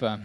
[0.00, 0.20] Super.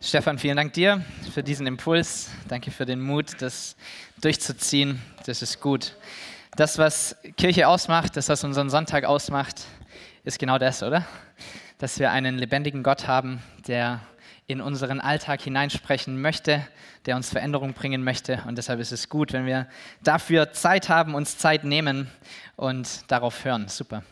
[0.00, 2.28] Stefan, vielen Dank dir für diesen Impuls.
[2.48, 3.76] Danke für den Mut, das
[4.20, 5.00] durchzuziehen.
[5.24, 5.94] Das ist gut.
[6.56, 9.62] Das, was Kirche ausmacht, das, was unseren Sonntag ausmacht,
[10.24, 11.06] ist genau das, oder?
[11.78, 14.00] Dass wir einen lebendigen Gott haben, der
[14.48, 16.66] in unseren Alltag hineinsprechen möchte,
[17.06, 18.42] der uns Veränderung bringen möchte.
[18.48, 19.68] Und deshalb ist es gut, wenn wir
[20.02, 22.10] dafür Zeit haben, uns Zeit nehmen
[22.56, 23.68] und darauf hören.
[23.68, 24.02] Super.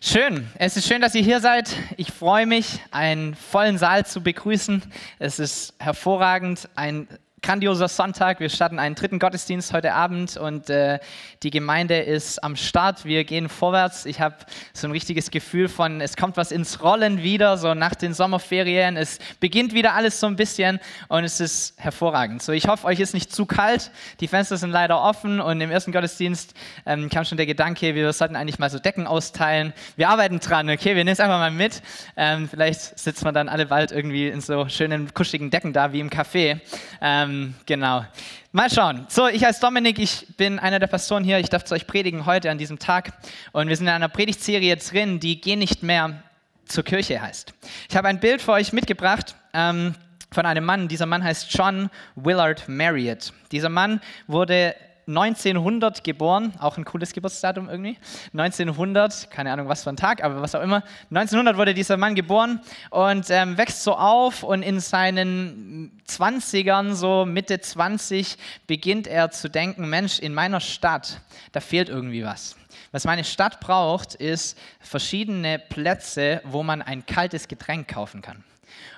[0.00, 1.74] Schön, es ist schön, dass ihr hier seid.
[1.96, 4.82] Ich freue mich, einen vollen Saal zu begrüßen.
[5.18, 7.08] Es ist hervorragend, ein
[7.46, 8.40] grandioser Sonntag.
[8.40, 10.98] Wir starten einen dritten Gottesdienst heute Abend und äh,
[11.44, 13.04] die Gemeinde ist am Start.
[13.04, 14.04] Wir gehen vorwärts.
[14.04, 14.34] Ich habe
[14.72, 18.96] so ein richtiges Gefühl von, es kommt was ins Rollen wieder, so nach den Sommerferien.
[18.96, 22.42] Es beginnt wieder alles so ein bisschen und es ist hervorragend.
[22.42, 23.92] So, ich hoffe, euch ist nicht zu kalt.
[24.18, 26.52] Die Fenster sind leider offen und im ersten Gottesdienst
[26.84, 29.72] ähm, kam schon der Gedanke, wir sollten eigentlich mal so Decken austeilen.
[29.94, 30.96] Wir arbeiten dran, okay?
[30.96, 31.80] Wir nehmen es einfach mal mit.
[32.16, 36.00] Ähm, vielleicht sitzen wir dann alle bald irgendwie in so schönen, kuscheligen Decken da wie
[36.00, 36.58] im Café.
[37.00, 38.04] Ähm, ähm, genau.
[38.52, 39.06] Mal schauen.
[39.08, 41.38] So, ich als Dominik, ich bin einer der Pastoren hier.
[41.38, 43.12] Ich darf zu euch predigen heute an diesem Tag.
[43.52, 46.22] Und wir sind in einer Predigtserie drin, die Geh nicht mehr
[46.66, 47.52] zur Kirche heißt.
[47.88, 49.36] Ich habe ein Bild für euch mitgebracht.
[49.52, 49.94] Ähm,
[50.32, 50.88] von einem Mann.
[50.88, 53.32] Dieser Mann heißt John Willard Marriott.
[53.52, 54.74] Dieser Mann wurde
[55.08, 57.96] 1900 geboren, auch ein cooles Geburtsdatum irgendwie.
[58.32, 60.82] 1900, keine Ahnung was für ein Tag, aber was auch immer.
[61.10, 67.24] 1900 wurde dieser Mann geboren und ähm, wächst so auf und in seinen 20ern, so
[67.24, 71.20] Mitte 20, beginnt er zu denken, Mensch, in meiner Stadt,
[71.52, 72.56] da fehlt irgendwie was.
[72.90, 78.42] Was meine Stadt braucht, ist verschiedene Plätze, wo man ein kaltes Getränk kaufen kann.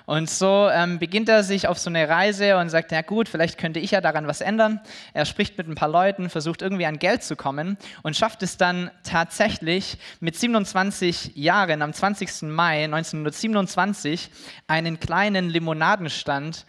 [0.05, 3.57] Und so ähm, beginnt er sich auf so eine Reise und sagt, ja gut, vielleicht
[3.57, 4.79] könnte ich ja daran was ändern.
[5.13, 8.57] Er spricht mit ein paar Leuten, versucht irgendwie an Geld zu kommen und schafft es
[8.57, 12.43] dann tatsächlich mit 27 Jahren, am 20.
[12.43, 14.31] Mai 1927,
[14.67, 16.65] einen kleinen Limonadenstand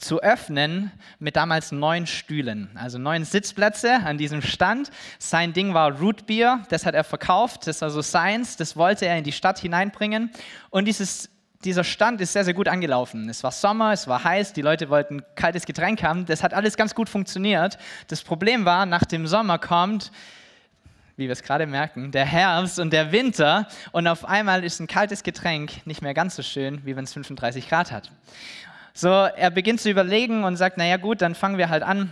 [0.00, 4.90] zu öffnen mit damals neun Stühlen, also neun Sitzplätze an diesem Stand.
[5.18, 9.18] Sein Ding war Rootbeer, das hat er verkauft, das war so Science, das wollte er
[9.18, 10.30] in die Stadt hineinbringen.
[10.70, 11.28] Und dieses
[11.64, 13.28] dieser Stand ist sehr, sehr gut angelaufen.
[13.28, 16.24] Es war Sommer, es war heiß, die Leute wollten kaltes Getränk haben.
[16.24, 17.78] Das hat alles ganz gut funktioniert.
[18.08, 20.10] Das Problem war, nach dem Sommer kommt,
[21.16, 24.86] wie wir es gerade merken, der Herbst und der Winter und auf einmal ist ein
[24.86, 28.10] kaltes Getränk nicht mehr ganz so schön, wie wenn es 35 Grad hat.
[28.94, 32.10] So, er beginnt zu überlegen und sagt, naja gut, dann fangen wir halt an,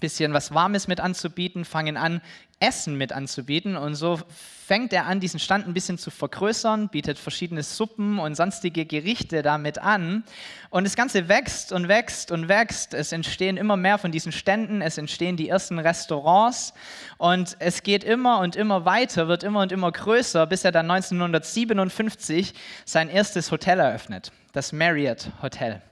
[0.00, 2.20] bisschen was Warmes mit anzubieten, fangen an,
[2.58, 3.76] Essen mit anzubieten.
[3.76, 4.18] Und so
[4.66, 9.42] fängt er an, diesen Stand ein bisschen zu vergrößern, bietet verschiedene Suppen und sonstige Gerichte
[9.42, 10.24] damit an.
[10.70, 12.94] Und das Ganze wächst und wächst und wächst.
[12.94, 16.72] Es entstehen immer mehr von diesen Ständen, es entstehen die ersten Restaurants
[17.18, 20.90] und es geht immer und immer weiter, wird immer und immer größer, bis er dann
[20.90, 25.82] 1957 sein erstes Hotel eröffnet das Marriott Hotel.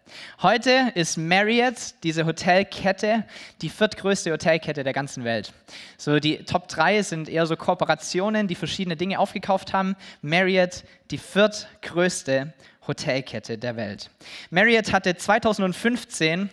[0.43, 3.25] Heute ist Marriott, diese Hotelkette,
[3.63, 5.53] die viertgrößte Hotelkette der ganzen Welt.
[5.97, 9.97] So die Top 3 sind eher so Kooperationen, die verschiedene Dinge aufgekauft haben.
[10.23, 12.53] Marriott, die viertgrößte
[12.87, 14.11] Hotelkette der Welt.
[14.51, 16.51] Marriott hatte 2015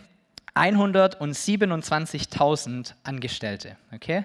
[0.55, 3.77] 127.000 Angestellte.
[3.93, 4.23] Okay?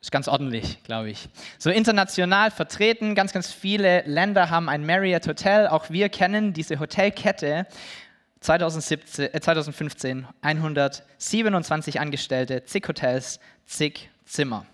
[0.00, 1.28] Ist ganz ordentlich, glaube ich.
[1.58, 5.68] So international vertreten, ganz, ganz viele Länder haben ein Marriott Hotel.
[5.68, 7.68] Auch wir kennen diese Hotelkette.
[8.42, 14.66] 2017, äh 2015 127 Angestellte, zig Hotels, zig Zimmer.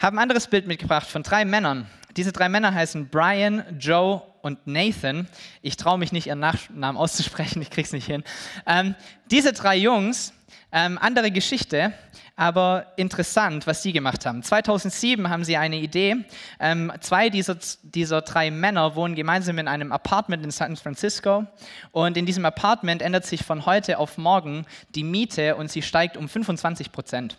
[0.00, 1.86] Habe ein anderes Bild mitgebracht von drei Männern.
[2.16, 5.28] Diese drei Männer heißen Brian, Joe und Nathan.
[5.62, 8.24] Ich traue mich nicht, ihren Nachnamen auszusprechen, ich krieg's nicht hin.
[8.66, 8.94] Ähm,
[9.30, 10.32] diese drei Jungs,
[10.72, 11.92] ähm, andere Geschichte,
[12.40, 14.42] aber interessant, was sie gemacht haben.
[14.42, 16.24] 2007 haben sie eine Idee.
[16.58, 21.44] Ähm, zwei dieser, dieser drei Männer wohnen gemeinsam in einem Apartment in San Francisco.
[21.92, 24.64] Und in diesem Apartment ändert sich von heute auf morgen
[24.94, 27.36] die Miete und sie steigt um 25 Prozent.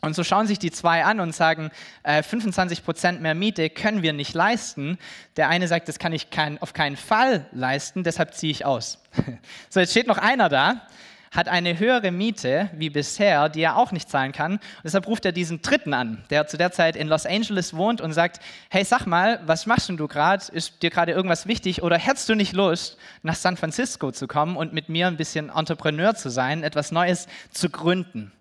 [0.00, 1.70] Und so schauen sich die zwei an und sagen,
[2.02, 4.98] äh, 25 Prozent mehr Miete können wir nicht leisten.
[5.36, 8.98] Der eine sagt, das kann ich kein, auf keinen Fall leisten, deshalb ziehe ich aus.
[9.68, 10.88] so, jetzt steht noch einer da
[11.30, 14.54] hat eine höhere Miete wie bisher, die er auch nicht zahlen kann.
[14.54, 18.00] Und deshalb ruft er diesen Dritten an, der zu der Zeit in Los Angeles wohnt
[18.00, 20.44] und sagt, hey, sag mal, was machst du gerade?
[20.52, 21.82] Ist dir gerade irgendwas wichtig?
[21.82, 25.50] Oder hättest du nicht Lust, nach San Francisco zu kommen und mit mir ein bisschen
[25.50, 28.32] Entrepreneur zu sein, etwas Neues zu gründen?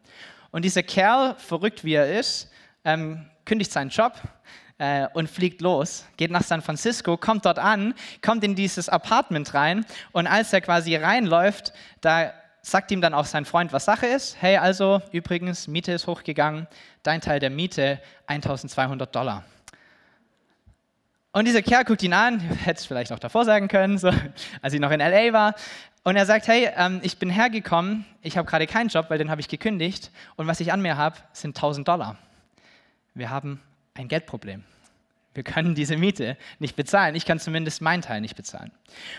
[0.52, 2.50] Und dieser Kerl, verrückt wie er ist,
[2.84, 4.14] ähm, kündigt seinen Job,
[4.80, 9.54] äh, und fliegt los, geht nach San Francisco, kommt dort an, kommt in dieses Apartment
[9.54, 14.06] rein und als er quasi reinläuft, da sagt ihm dann auch sein Freund, was Sache
[14.06, 14.42] ist.
[14.42, 16.68] Hey, also übrigens, Miete ist hochgegangen,
[17.04, 19.44] dein Teil der Miete 1200 Dollar.
[21.32, 24.12] Und dieser Kerl guckt ihn an, hätte es vielleicht auch davor sagen können, so,
[24.62, 25.56] als ich noch in LA war.
[26.04, 29.30] Und er sagt, hey, ähm, ich bin hergekommen, ich habe gerade keinen Job, weil den
[29.30, 30.12] habe ich gekündigt.
[30.38, 32.18] Und was ich an mir habe, sind 1000 Dollar.
[33.14, 33.62] Wir haben
[33.96, 34.64] ein Geldproblem.
[35.34, 37.16] Wir können diese Miete nicht bezahlen.
[37.16, 38.72] Ich kann zumindest meinen Teil nicht bezahlen.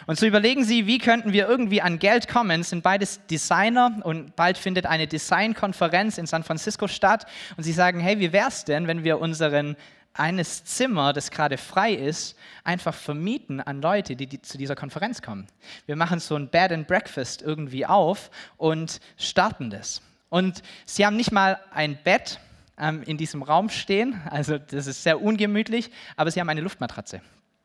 [0.06, 2.62] Und so überlegen Sie, wie könnten wir irgendwie an Geld kommen?
[2.64, 7.26] Sind beides Designer und bald findet eine Designkonferenz in San Francisco statt.
[7.56, 9.76] Und Sie sagen, hey, wie wäre es denn, wenn wir unseren
[10.12, 15.22] eines Zimmer, das gerade frei ist, einfach vermieten an Leute, die, die, zu dieser Konferenz
[15.22, 15.46] kommen.
[15.86, 20.02] Wir machen so ein Bed and Breakfast irgendwie auf und starten das.
[20.28, 22.40] Und sie haben nicht mal ein Bett,
[22.80, 24.20] ähm, in diesem Raum stehen.
[24.30, 27.20] Also das ist sehr ungemütlich, aber sie haben eine Luftmatratze.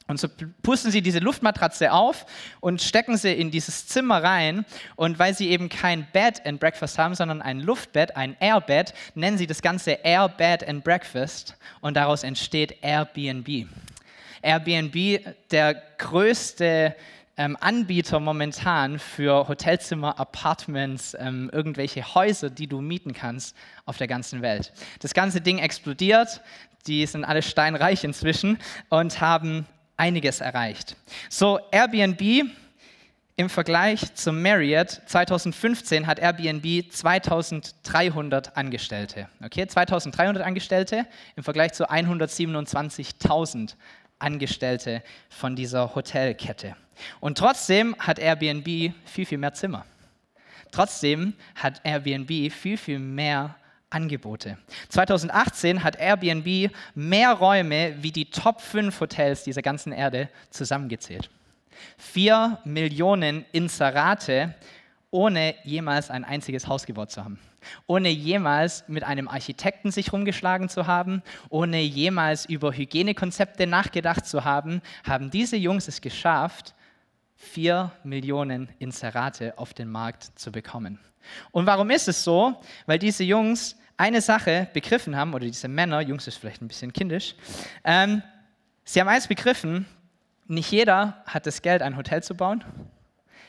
[0.08, 0.28] Und so
[0.62, 2.28] pusten sie diese Luftmatratze auf
[2.60, 4.64] und stecken sie in dieses Zimmer rein.
[4.96, 9.40] Und weil sie eben kein Bed and Breakfast haben, sondern ein Luftbett, ein Airbed, nennen
[9.40, 11.58] sie das Ganze Air Bed and Breakfast.
[11.82, 13.68] Und daraus entsteht Airbnb.
[14.44, 16.96] Airbnb, der größte
[17.38, 23.56] ähm, Anbieter momentan für Hotelzimmer, Apartments, ähm, irgendwelche Häuser, die du mieten kannst
[23.86, 24.72] auf der ganzen Welt.
[25.00, 26.42] Das ganze Ding explodiert,
[26.88, 28.58] die sind alle steinreich inzwischen
[28.90, 29.66] und haben
[29.98, 30.96] einiges erreicht.
[31.30, 32.46] So, Airbnb
[33.38, 39.28] im Vergleich zu Marriott 2015 hat Airbnb 2300 Angestellte.
[39.44, 41.06] Okay, 2300 Angestellte
[41.36, 43.76] im Vergleich zu 127.000
[44.20, 46.76] Angestellte von dieser Hotelkette.
[47.20, 49.86] Und trotzdem hat Airbnb viel, viel mehr Zimmer.
[50.72, 53.56] Trotzdem hat Airbnb viel, viel mehr
[53.90, 54.58] Angebote.
[54.90, 61.30] 2018 hat Airbnb mehr Räume wie die Top 5 Hotels dieser ganzen Erde zusammengezählt.
[61.98, 64.56] Vier Millionen Inserate,
[65.12, 67.40] ohne jemals ein einziges Haus gebaut zu haben
[67.88, 74.44] ohne jemals mit einem Architekten sich rumgeschlagen zu haben, ohne jemals über Hygienekonzepte nachgedacht zu
[74.44, 76.74] haben, haben diese Jungs es geschafft,
[77.36, 81.00] vier Millionen Inserate auf den Markt zu bekommen.
[81.52, 82.62] Und warum ist es so?
[82.86, 86.94] Weil diese Jungs eine Sache begriffen haben, oder diese Männer, Jungs ist vielleicht ein bisschen
[86.94, 87.36] kindisch,
[87.84, 88.22] ähm,
[88.84, 89.86] sie haben eins begriffen,
[90.48, 92.64] nicht jeder hat das Geld, ein Hotel zu bauen.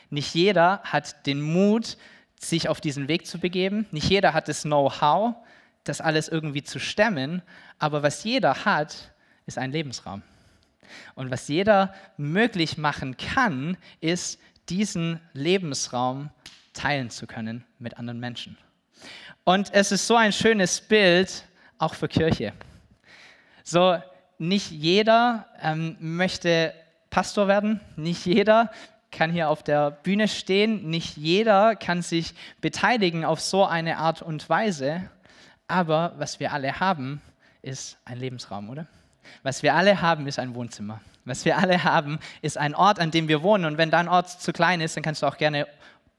[0.09, 1.97] Nicht jeder hat den Mut,
[2.39, 3.85] sich auf diesen Weg zu begeben.
[3.91, 5.35] Nicht jeder hat das Know-how,
[5.83, 7.41] das alles irgendwie zu stemmen,
[7.79, 9.11] aber was jeder hat,
[9.45, 10.21] ist ein Lebensraum.
[11.15, 14.39] Und was jeder möglich machen kann, ist,
[14.69, 16.29] diesen Lebensraum
[16.73, 18.57] teilen zu können mit anderen Menschen.
[19.43, 21.45] Und es ist so ein schönes Bild
[21.77, 22.53] auch für Kirche.
[23.63, 24.01] So,
[24.37, 26.73] nicht jeder ähm, möchte
[27.09, 28.71] Pastor werden, nicht jeder
[29.11, 30.89] kann hier auf der Bühne stehen.
[30.89, 35.09] Nicht jeder kann sich beteiligen auf so eine Art und Weise.
[35.67, 37.21] Aber was wir alle haben,
[37.61, 38.87] ist ein Lebensraum, oder?
[39.43, 41.01] Was wir alle haben, ist ein Wohnzimmer.
[41.25, 43.65] Was wir alle haben, ist ein Ort, an dem wir wohnen.
[43.65, 45.67] Und wenn dein Ort zu klein ist, dann kannst du auch gerne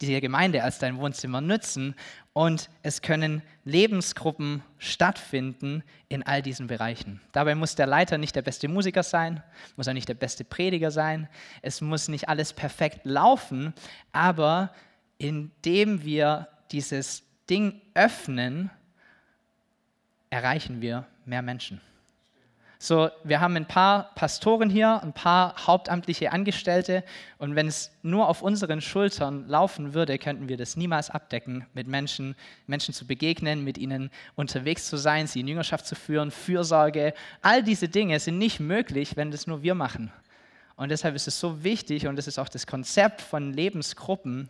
[0.01, 1.95] die Gemeinde als dein Wohnzimmer nutzen
[2.33, 7.21] und es können Lebensgruppen stattfinden in all diesen Bereichen.
[7.33, 9.43] Dabei muss der Leiter nicht der beste Musiker sein,
[9.77, 11.29] muss er nicht der beste Prediger sein,
[11.63, 13.75] es muss nicht alles perfekt laufen,
[14.13, 14.73] aber
[15.19, 18.71] indem wir dieses Ding öffnen,
[20.31, 21.81] erreichen wir mehr Menschen.
[22.81, 27.03] So, wir haben ein paar Pastoren hier, ein paar hauptamtliche Angestellte
[27.39, 31.89] und wenn es nur auf unseren Schultern laufen würde, könnten wir das niemals abdecken, mit
[31.89, 32.37] Menschen,
[32.69, 37.15] Menschen zu begegnen, mit ihnen unterwegs zu sein, sie in Jüngerschaft zu führen, Fürsorge.
[37.43, 40.13] All diese Dinge sind nicht möglich, wenn das nur wir machen.
[40.77, 44.49] Und deshalb ist es so wichtig und das ist auch das Konzept von Lebensgruppen,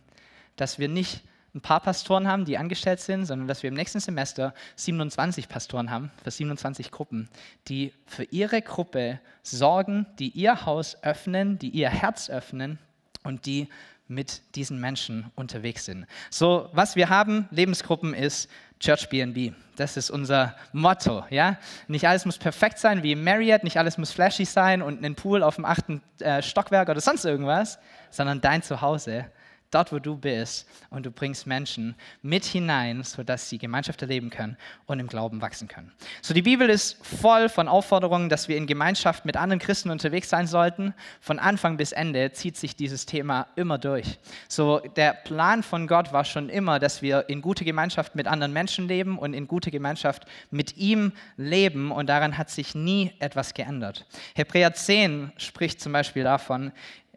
[0.55, 1.23] dass wir nicht
[1.55, 5.89] ein paar Pastoren haben, die angestellt sind, sondern dass wir im nächsten Semester 27 Pastoren
[5.89, 7.29] haben für 27 Gruppen,
[7.67, 12.77] die für ihre Gruppe sorgen, die ihr Haus öffnen, die ihr Herz öffnen
[13.23, 13.67] und die
[14.07, 16.07] mit diesen Menschen unterwegs sind.
[16.31, 19.53] So, was wir haben, Lebensgruppen, ist Church BNB.
[19.75, 21.23] Das ist unser Motto.
[21.29, 21.57] Ja?
[21.87, 25.43] Nicht alles muss perfekt sein wie Marriott, nicht alles muss flashy sein und ein Pool
[25.43, 27.77] auf dem achten äh, Stockwerk oder sonst irgendwas,
[28.09, 29.25] sondern dein Zuhause
[29.71, 34.57] dort, wo du bist, und du bringst Menschen mit hinein, sodass sie Gemeinschaft erleben können
[34.85, 35.91] und im Glauben wachsen können.
[36.21, 40.29] So, die Bibel ist voll von Aufforderungen, dass wir in Gemeinschaft mit anderen Christen unterwegs
[40.29, 40.93] sein sollten.
[41.21, 44.19] Von Anfang bis Ende zieht sich dieses Thema immer durch.
[44.47, 48.53] So, der Plan von Gott war schon immer, dass wir in gute Gemeinschaft mit anderen
[48.53, 53.53] Menschen leben und in gute Gemeinschaft mit ihm leben, und daran hat sich nie etwas
[53.53, 54.05] geändert.
[54.35, 56.71] Hebräer 10 spricht zum Beispiel davon,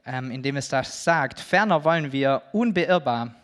[0.04, 1.40] indem es das sagt.
[1.40, 3.34] Ferner wollen wir unbeirrbar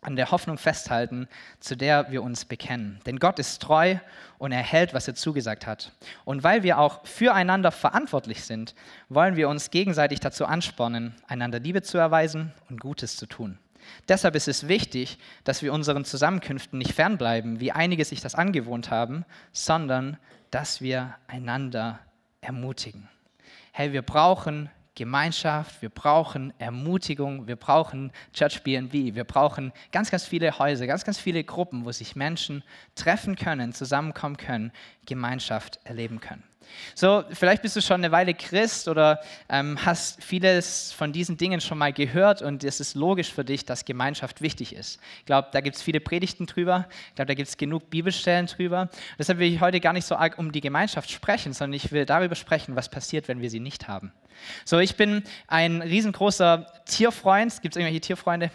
[0.00, 1.28] an der Hoffnung festhalten,
[1.60, 3.00] zu der wir uns bekennen.
[3.04, 3.96] Denn Gott ist treu
[4.38, 5.92] und er hält, was er zugesagt hat.
[6.24, 8.74] Und weil wir auch füreinander verantwortlich sind,
[9.08, 13.58] wollen wir uns gegenseitig dazu anspornen, einander Liebe zu erweisen und Gutes zu tun.
[14.08, 18.90] Deshalb ist es wichtig, dass wir unseren Zusammenkünften nicht fernbleiben, wie einige sich das angewohnt
[18.90, 20.16] haben, sondern
[20.50, 21.98] dass wir einander
[22.40, 23.08] ermutigen.
[23.72, 30.26] Hey, wir brauchen Gemeinschaft, wir brauchen Ermutigung, wir brauchen Church BNB, wir brauchen ganz, ganz
[30.26, 32.64] viele Häuser, ganz, ganz viele Gruppen, wo sich Menschen
[32.96, 34.72] treffen können, zusammenkommen können,
[35.06, 36.47] Gemeinschaft erleben können.
[36.94, 41.60] So, vielleicht bist du schon eine Weile Christ oder ähm, hast vieles von diesen Dingen
[41.60, 45.00] schon mal gehört und es ist logisch für dich, dass Gemeinschaft wichtig ist.
[45.20, 48.46] Ich glaube, da gibt es viele Predigten drüber, ich glaube, da gibt es genug Bibelstellen
[48.46, 48.88] drüber.
[49.18, 52.04] Deshalb will ich heute gar nicht so arg um die Gemeinschaft sprechen, sondern ich will
[52.04, 54.12] darüber sprechen, was passiert, wenn wir sie nicht haben.
[54.64, 57.60] So, ich bin ein riesengroßer Tierfreund.
[57.62, 58.50] Gibt es irgendwelche Tierfreunde?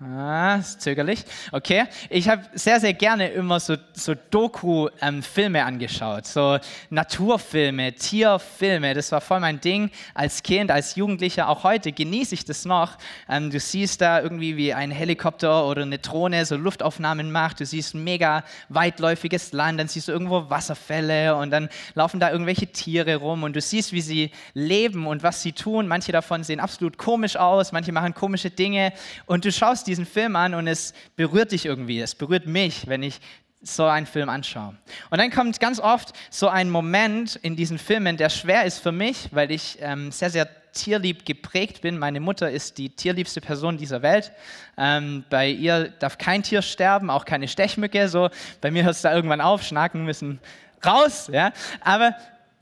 [0.00, 1.24] Ah, ist zögerlich.
[1.50, 1.84] Okay.
[2.08, 6.24] Ich habe sehr, sehr gerne immer so, so Doku-Filme ähm, angeschaut.
[6.24, 6.58] So
[6.90, 8.94] Naturfilme, Tierfilme.
[8.94, 11.48] Das war voll mein Ding als Kind, als Jugendlicher.
[11.48, 12.96] Auch heute genieße ich das noch.
[13.28, 17.58] Ähm, du siehst da irgendwie, wie ein Helikopter oder eine Drohne so Luftaufnahmen macht.
[17.58, 19.80] Du siehst ein mega weitläufiges Land.
[19.80, 23.92] Dann siehst du irgendwo Wasserfälle und dann laufen da irgendwelche Tiere rum und du siehst,
[23.92, 25.88] wie sie leben und was sie tun.
[25.88, 27.72] Manche davon sehen absolut komisch aus.
[27.72, 28.92] Manche machen komische Dinge.
[29.26, 33.02] Und du schaust diesen Film an und es berührt dich irgendwie, es berührt mich, wenn
[33.02, 33.20] ich
[33.60, 34.76] so einen Film anschaue.
[35.10, 38.92] Und dann kommt ganz oft so ein Moment in diesen Filmen, der schwer ist für
[38.92, 41.98] mich, weil ich ähm, sehr, sehr tierlieb geprägt bin.
[41.98, 44.32] Meine Mutter ist die tierliebste Person dieser Welt.
[44.76, 48.08] Ähm, bei ihr darf kein Tier sterben, auch keine Stechmücke.
[48.08, 48.30] So.
[48.60, 50.38] Bei mir hört es da irgendwann auf, Schnaken müssen
[50.84, 51.28] raus.
[51.32, 51.52] Ja?
[51.80, 52.14] Aber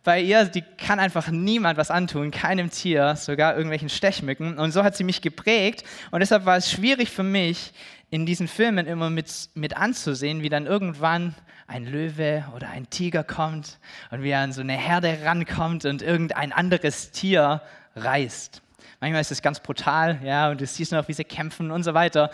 [0.06, 4.56] bei ihr, die kann einfach niemand was antun, keinem Tier, sogar irgendwelchen Stechmücken.
[4.56, 5.82] Und so hat sie mich geprägt.
[6.12, 7.72] Und deshalb war es schwierig für mich,
[8.08, 11.34] in diesen Filmen immer mit, mit anzusehen, wie dann irgendwann
[11.66, 13.80] ein Löwe oder ein Tiger kommt
[14.12, 17.60] und wie er an so eine Herde rankommt und irgendein anderes Tier
[17.96, 18.62] reißt.
[19.00, 21.94] Manchmal ist es ganz brutal, ja, und du siehst noch, wie sie kämpfen und so
[21.94, 22.30] weiter.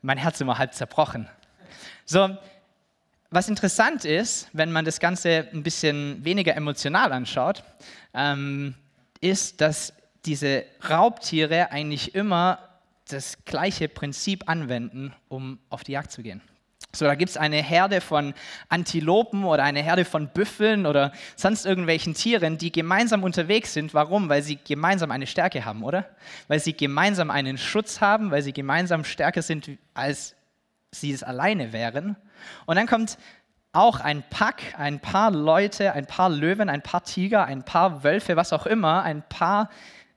[0.00, 1.28] Mein Herz immer halb zerbrochen.
[2.06, 2.38] So,
[3.30, 7.62] was interessant ist, wenn man das Ganze ein bisschen weniger emotional anschaut,
[8.12, 8.74] ähm,
[9.20, 9.92] ist, dass
[10.24, 12.58] diese Raubtiere eigentlich immer
[13.08, 16.42] das gleiche Prinzip anwenden, um auf die Jagd zu gehen.
[16.92, 18.34] So, da gibt es eine Herde von
[18.68, 23.94] Antilopen oder eine Herde von Büffeln oder sonst irgendwelchen Tieren, die gemeinsam unterwegs sind.
[23.94, 24.28] Warum?
[24.28, 26.08] Weil sie gemeinsam eine Stärke haben, oder?
[26.48, 30.34] Weil sie gemeinsam einen Schutz haben, weil sie gemeinsam stärker sind, als
[30.92, 32.16] sie es alleine wären.
[32.66, 33.18] Und dann kommt
[33.72, 38.36] auch ein Pack, ein paar Leute, ein paar Löwen, ein paar Tiger, ein paar Wölfe,
[38.36, 39.70] was auch immer, ein paar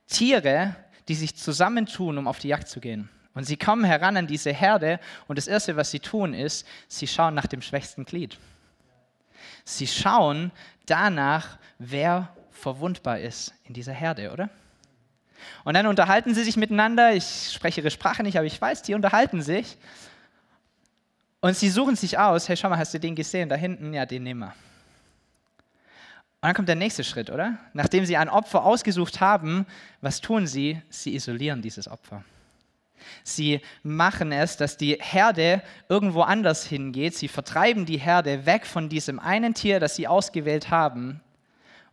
[0.08, 0.76] Tiere,
[1.08, 3.10] die sich zusammentun, um auf die Jagd zu gehen.
[3.36, 7.08] Und sie kommen heran an diese Herde und das Erste, was sie tun, ist, sie
[7.08, 8.38] schauen nach dem schwächsten Glied.
[9.66, 10.52] Sie schauen
[10.86, 14.50] danach, wer verwundbar ist in dieser Herde, oder?
[15.64, 17.14] Und dann unterhalten sie sich miteinander.
[17.14, 19.78] Ich spreche ihre Sprache nicht, aber ich weiß, die unterhalten sich.
[21.44, 23.50] Und sie suchen sich aus, hey, schau mal, hast du den gesehen?
[23.50, 24.54] Da hinten, ja, den nehmen wir.
[26.40, 27.58] Und dann kommt der nächste Schritt, oder?
[27.74, 29.66] Nachdem sie ein Opfer ausgesucht haben,
[30.00, 30.82] was tun sie?
[30.88, 32.24] Sie isolieren dieses Opfer.
[33.26, 37.14] Sie machen es, dass die Herde irgendwo anders hingeht.
[37.14, 41.20] Sie vertreiben die Herde weg von diesem einen Tier, das sie ausgewählt haben.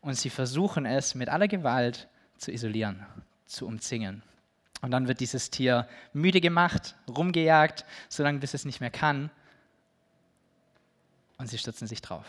[0.01, 2.07] Und sie versuchen es mit aller Gewalt
[2.39, 3.05] zu isolieren,
[3.47, 4.23] zu umzingeln.
[4.81, 9.29] Und dann wird dieses Tier müde gemacht, rumgejagt, solange bis es nicht mehr kann
[11.41, 12.27] und sie stürzen sich drauf.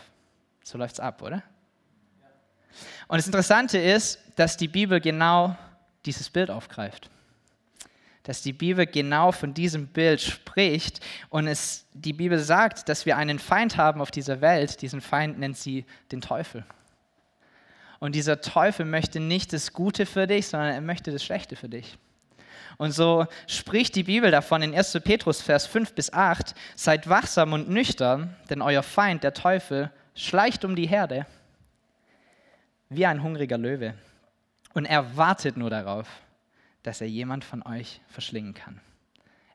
[0.64, 1.42] So läuft es ab, oder?
[3.08, 5.54] Und das Interessante ist, dass die Bibel genau
[6.06, 7.10] dieses Bild aufgreift.
[8.22, 13.18] Dass die Bibel genau von diesem Bild spricht und es, die Bibel sagt, dass wir
[13.18, 14.80] einen Feind haben auf dieser Welt.
[14.80, 16.64] Diesen Feind nennt sie den Teufel.
[17.98, 21.68] Und dieser Teufel möchte nicht das Gute für dich, sondern er möchte das Schlechte für
[21.68, 21.98] dich.
[22.78, 24.98] Und so spricht die Bibel davon in 1.
[25.04, 30.64] Petrus, Vers 5 bis 8, seid wachsam und nüchtern, denn euer Feind, der Teufel, schleicht
[30.64, 31.26] um die Herde
[32.88, 33.94] wie ein hungriger Löwe.
[34.74, 36.08] Und er wartet nur darauf,
[36.82, 38.80] dass er jemand von euch verschlingen kann.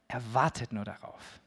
[0.07, 1.39] Er wartet nur darauf.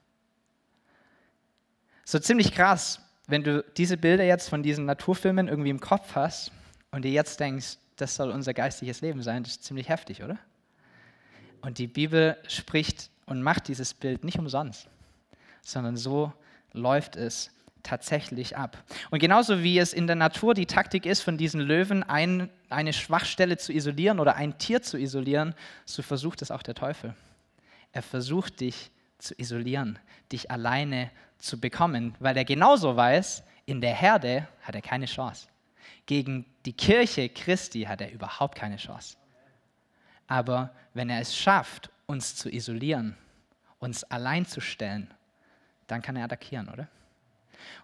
[2.04, 6.52] So ziemlich krass, wenn du diese Bilder jetzt von diesen Naturfilmen irgendwie im Kopf hast
[6.90, 10.38] und dir jetzt denkst, das soll unser geistliches Leben sein, das ist ziemlich heftig, oder?
[11.62, 14.88] Und die Bibel spricht und macht dieses Bild nicht umsonst,
[15.62, 16.32] sondern so
[16.72, 17.50] läuft es
[17.82, 18.82] tatsächlich ab.
[19.10, 22.92] Und genauso wie es in der Natur die Taktik ist, von diesen Löwen ein, eine
[22.92, 27.14] Schwachstelle zu isolieren oder ein Tier zu isolieren, so versucht es auch der Teufel.
[27.92, 29.98] Er versucht dich zu isolieren,
[30.32, 35.48] dich alleine zu bekommen, weil er genauso weiß, in der Herde hat er keine Chance.
[36.06, 39.16] Gegen die Kirche Christi hat er überhaupt keine Chance.
[40.30, 43.16] Aber wenn er es schafft, uns zu isolieren,
[43.80, 45.12] uns allein zu stellen,
[45.88, 46.86] dann kann er attackieren, oder?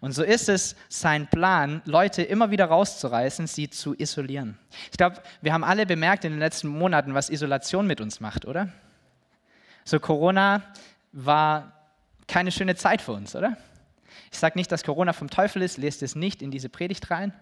[0.00, 4.56] Und so ist es sein Plan, Leute immer wieder rauszureißen, sie zu isolieren.
[4.92, 8.44] Ich glaube, wir haben alle bemerkt in den letzten Monaten, was Isolation mit uns macht,
[8.44, 8.68] oder?
[9.84, 10.62] So Corona
[11.10, 11.72] war
[12.28, 13.56] keine schöne Zeit für uns, oder?
[14.30, 17.32] Ich sage nicht, dass Corona vom Teufel ist, lest es nicht in diese Predigt rein,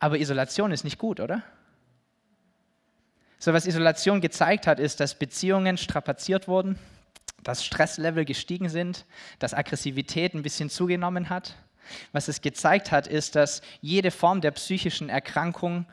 [0.00, 1.44] aber Isolation ist nicht gut, oder?
[3.38, 6.78] So was Isolation gezeigt hat, ist, dass Beziehungen strapaziert wurden,
[7.44, 9.04] dass Stresslevel gestiegen sind,
[9.38, 11.54] dass Aggressivität ein bisschen zugenommen hat.
[12.12, 15.86] Was es gezeigt hat, ist, dass jede Form der psychischen Erkrankung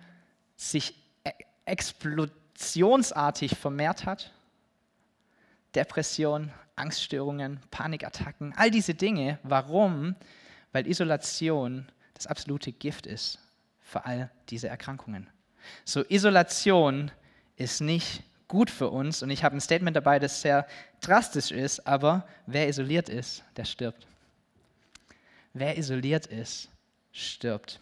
[0.55, 1.31] sich e-
[1.65, 4.31] explosionsartig vermehrt hat.
[5.75, 9.39] Depression, Angststörungen, Panikattacken, all diese Dinge.
[9.43, 10.15] Warum?
[10.71, 13.39] Weil Isolation das absolute Gift ist
[13.81, 15.29] für all diese Erkrankungen.
[15.83, 17.11] So Isolation
[17.57, 19.23] ist nicht gut für uns.
[19.23, 20.67] Und ich habe ein Statement dabei, das sehr
[21.01, 24.07] drastisch ist, aber wer isoliert ist, der stirbt.
[25.53, 26.69] Wer isoliert ist,
[27.11, 27.79] stirbt.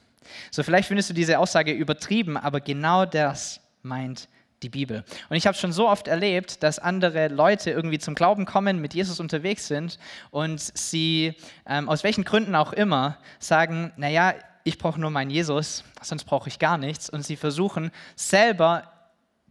[0.52, 4.30] So, vielleicht findest du diese Aussage übertrieben, aber genau das meint
[4.62, 5.04] die Bibel.
[5.30, 8.94] Und ich habe schon so oft erlebt, dass andere Leute irgendwie zum Glauben kommen, mit
[8.94, 10.00] Jesus unterwegs sind
[10.32, 15.84] und sie ähm, aus welchen Gründen auch immer sagen, naja, ich brauche nur meinen Jesus,
[16.02, 17.10] sonst brauche ich gar nichts.
[17.10, 18.93] Und sie versuchen selber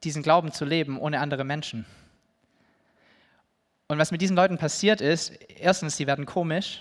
[0.05, 1.85] diesen Glauben zu leben ohne andere Menschen.
[3.89, 6.81] Und was mit diesen Leuten passiert ist, erstens, sie werden komisch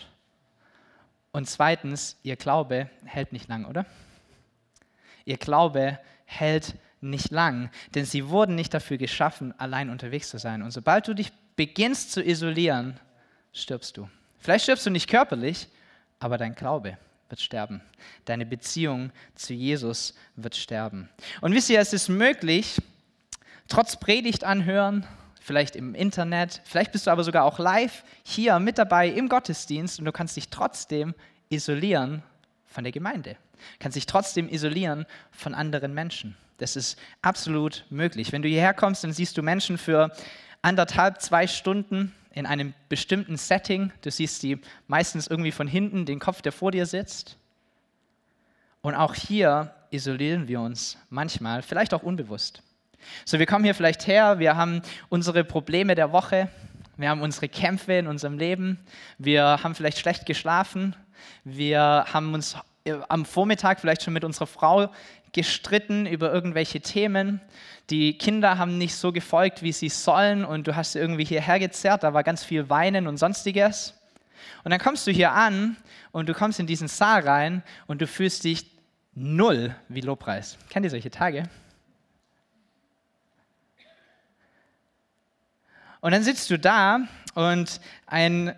[1.32, 3.86] und zweitens, ihr Glaube hält nicht lang, oder?
[5.26, 10.62] Ihr Glaube hält nicht lang, denn sie wurden nicht dafür geschaffen, allein unterwegs zu sein.
[10.62, 13.00] Und sobald du dich beginnst zu isolieren,
[13.54, 14.10] stirbst du.
[14.40, 15.68] Vielleicht stirbst du nicht körperlich,
[16.20, 16.98] aber dein Glaube
[17.30, 17.82] wird sterben.
[18.26, 21.10] Deine Beziehung zu Jesus wird sterben.
[21.42, 22.78] Und wisst ihr, es ist möglich,
[23.68, 25.06] trotz Predigt anhören,
[25.40, 30.00] vielleicht im Internet, vielleicht bist du aber sogar auch live hier mit dabei im Gottesdienst
[30.00, 31.16] und du kannst dich trotzdem
[31.50, 32.24] isolieren
[32.68, 33.36] von der Gemeinde,
[33.80, 36.38] kannst dich trotzdem isolieren von anderen Menschen.
[36.58, 38.32] Das ist absolut möglich.
[38.32, 40.12] Wenn du hierher kommst, dann siehst du Menschen für
[40.62, 43.92] anderthalb, zwei Stunden in einem bestimmten Setting.
[44.02, 47.36] Du siehst sie meistens irgendwie von hinten, den Kopf, der vor dir sitzt.
[48.82, 52.62] Und auch hier isolieren wir uns manchmal, vielleicht auch unbewusst.
[53.26, 56.50] So, wir kommen hier vielleicht her, wir haben unsere Probleme der Woche,
[56.98, 58.80] wir haben unsere Kämpfe in unserem Leben,
[59.18, 60.96] wir haben vielleicht schlecht geschlafen,
[61.44, 64.90] wir haben uns äh, am Vormittag vielleicht schon mit unserer Frau
[65.34, 67.42] gestritten über irgendwelche Themen.
[67.90, 71.60] Die Kinder haben nicht so gefolgt, wie sie sollen und du hast sie irgendwie hierher
[71.60, 73.96] gezerrt, da war ganz viel Weinen und sonstiges.
[74.64, 75.78] Und dann kommst du hier an
[76.12, 78.66] und du kommst in diesen Saal rein und du fühlst dich
[79.14, 80.58] null wie Lobpreis.
[80.70, 81.50] Kennt ihr solche Tage?
[86.02, 87.02] Und dann sitzt du da
[87.36, 88.56] und ein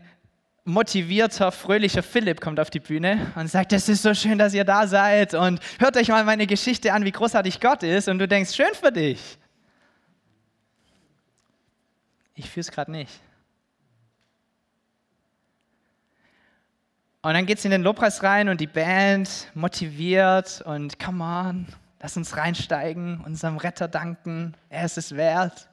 [0.65, 4.63] motivierter, fröhlicher Philipp kommt auf die Bühne und sagt, es ist so schön, dass ihr
[4.63, 8.08] da seid und hört euch mal meine Geschichte an, wie großartig Gott ist.
[8.08, 9.38] Und du denkst, schön für dich.
[12.36, 13.12] Ich fühle es gerade nicht.
[17.21, 21.67] Und dann geht es in den Lobpreis rein und die Band motiviert und come on,
[22.01, 25.69] lass uns reinsteigen, unserem Retter danken, er ist es wert.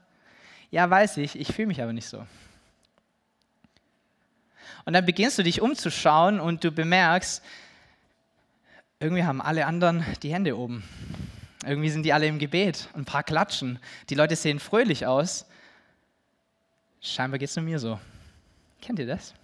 [0.71, 2.27] Ja, weiß ich, ich fühle mich aber nicht so.
[4.85, 7.43] Und dann beginnst du dich umzuschauen und du bemerkst,
[8.99, 10.85] irgendwie haben alle anderen die Hände oben.
[11.65, 12.89] Irgendwie sind die alle im Gebet.
[12.95, 13.79] Ein paar klatschen.
[14.09, 15.47] Die Leute sehen fröhlich aus.
[17.01, 17.99] Scheinbar geht es nur mir so.
[18.81, 19.35] Kennt ihr das?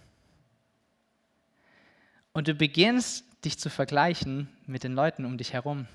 [2.33, 5.87] Und du beginnst dich zu vergleichen mit den Leuten um dich herum.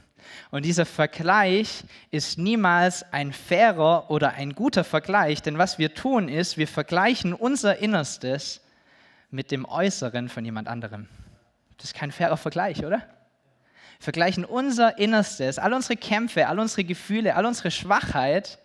[0.52, 6.30] Und dieser Vergleich ist niemals ein fairer oder ein guter Vergleich, denn was wir tun
[6.30, 8.62] ist, wir vergleichen unser Innerstes
[9.30, 11.08] mit dem Äußeren von jemand anderem.
[11.78, 13.02] Das ist kein fairer Vergleich, oder?
[14.00, 18.60] Vergleichen unser Innerstes, all unsere Kämpfe, all unsere Gefühle, all unsere Schwachheit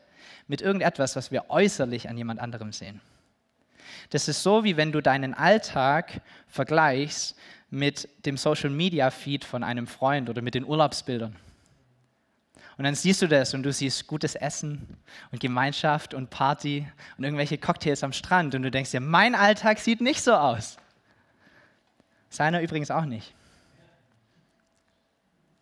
[0.48, 3.00] mit irgendetwas, was wir äußerlich an jemand anderem sehen.
[4.10, 7.36] Das ist so, wie wenn du deinen Alltag vergleichst
[7.70, 11.36] mit dem Social Media Feed von einem Freund oder mit den Urlaubsbildern.
[12.76, 14.98] Und dann siehst du das und du siehst gutes Essen
[15.32, 16.86] und Gemeinschaft und Party
[17.16, 20.76] und irgendwelche Cocktails am Strand und du denkst dir, mein Alltag sieht nicht so aus.
[22.28, 23.34] Seiner übrigens auch nicht.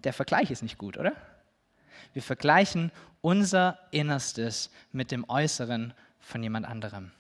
[0.03, 1.13] Der Vergleich ist nicht gut, oder?
[2.13, 7.13] Wir vergleichen unser Innerstes mit dem Äußeren von jemand anderem.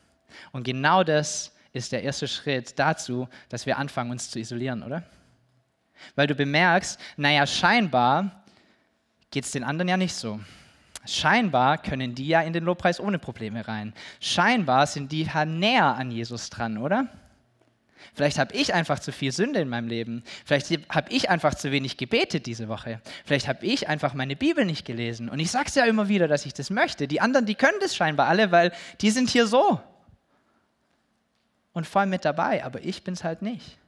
[0.52, 5.04] Und genau das ist der erste Schritt dazu, dass wir anfangen, uns zu isolieren, oder?
[6.14, 8.43] Weil du bemerkst, naja, scheinbar
[9.34, 10.40] geht es den anderen ja nicht so.
[11.06, 13.92] Scheinbar können die ja in den Lobpreis ohne Probleme rein.
[14.20, 17.08] Scheinbar sind die ja näher an Jesus dran, oder?
[18.14, 20.22] Vielleicht habe ich einfach zu viel Sünde in meinem Leben.
[20.44, 23.00] Vielleicht habe ich einfach zu wenig gebetet diese Woche.
[23.24, 25.28] Vielleicht habe ich einfach meine Bibel nicht gelesen.
[25.28, 27.08] Und ich sage es ja immer wieder, dass ich das möchte.
[27.08, 29.80] Die anderen, die können das scheinbar alle, weil die sind hier so.
[31.72, 32.64] Und voll mit dabei.
[32.64, 33.78] Aber ich bin es halt nicht.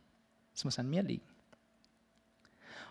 [0.55, 1.36] Es muss an mir liegen.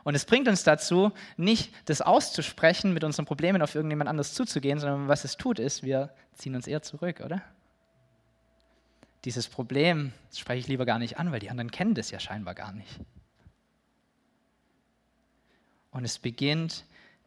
[0.06, 4.80] Und es bringt uns dazu, nicht das auszusprechen, mit unseren Problemen auf irgendjemand anderes zuzugehen,
[4.80, 7.42] sondern was es tut, ist, wir ziehen uns eher zurück, oder?
[9.26, 12.54] Dieses Problem spreche ich lieber gar nicht an, weil die anderen kennen das ja scheinbar
[12.54, 13.00] gar nicht.
[15.90, 16.86] Und es beginnt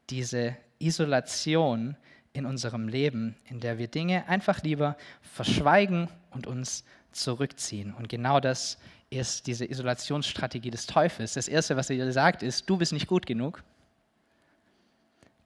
[0.09, 1.97] diese Isolation
[2.33, 7.93] in unserem Leben, in der wir Dinge einfach lieber verschweigen und uns zurückziehen.
[7.93, 8.79] Und genau das
[9.11, 11.35] ist diese Isolationsstrategie des Teufels.
[11.35, 13.63] Das Erste, was er dir sagt, ist, du bist nicht gut genug.